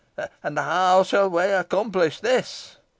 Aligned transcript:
"And 0.41 0.57
how 0.57 1.03
shall 1.03 1.29
we 1.29 1.43
accomplish 1.43 2.21
this?" 2.21 2.77